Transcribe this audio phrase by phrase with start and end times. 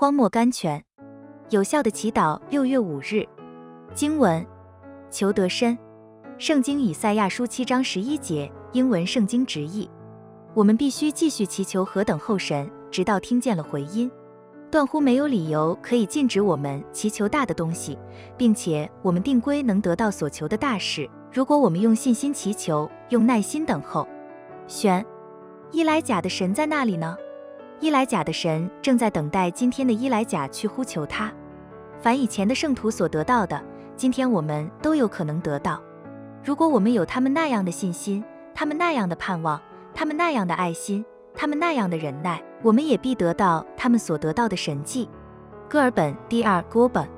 [0.00, 0.80] 荒漠甘泉。
[1.50, 2.40] 有效的祈祷。
[2.50, 3.26] 六月五日，
[3.92, 4.46] 经文：
[5.10, 5.76] 求得深。
[6.38, 9.90] 圣经以赛亚书七章十一节，英文圣经直译。
[10.54, 14.08] 我们必须继续祈求何等候神，直到听见了回音。
[14.70, 17.98] 断乎没有理由可以禁止我们祈求大的东西，
[18.36, 21.10] 并且我们定规能得到所求的大事。
[21.32, 24.06] 如果我们用信心祈求，用耐心等候。
[24.68, 25.04] 选
[25.72, 27.16] 伊莱贾的神在那里呢？
[27.80, 31.32] 伊莱贾的神正在等待今天的伊莱贾去呼求他。
[32.00, 33.62] 凡以前的圣徒所得到的，
[33.96, 35.80] 今天我们都有可能得到。
[36.44, 39.60] 如果我们有他们那样的信心，他们那样的盼望，
[39.94, 41.04] 他们那样的爱心，
[41.34, 45.08] 他们那样的忍耐，我们也必得到他们所得到的神迹。
[45.68, 47.17] 哥尔本第二，戈本。